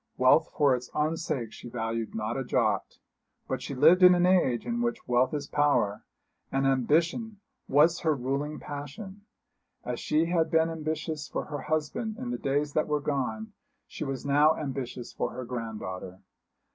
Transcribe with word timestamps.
Wealth 0.17 0.49
for 0.57 0.75
its 0.75 0.89
own 0.95 1.15
sake 1.15 1.51
she 1.53 1.69
valued 1.69 2.15
not 2.15 2.35
a 2.35 2.43
jot. 2.43 2.97
But 3.47 3.61
she 3.61 3.75
lived 3.75 4.01
in 4.01 4.15
an 4.15 4.25
age 4.25 4.65
in 4.65 4.81
which 4.81 5.07
wealth 5.07 5.31
is 5.31 5.45
power, 5.45 6.03
and 6.51 6.65
ambition 6.65 7.39
was 7.67 7.99
her 7.99 8.15
ruling 8.15 8.59
passion. 8.59 9.27
As 9.85 9.99
she 9.99 10.25
had 10.25 10.49
been 10.49 10.71
ambitious 10.71 11.27
for 11.27 11.45
her 11.45 11.59
husband 11.61 12.17
in 12.17 12.31
the 12.31 12.39
days 12.39 12.73
that 12.73 12.87
were 12.87 12.99
gone, 12.99 13.53
she 13.85 14.03
was 14.03 14.25
now 14.25 14.55
ambitious 14.57 15.13
for 15.13 15.33
her 15.33 15.45
granddaughter. 15.45 16.23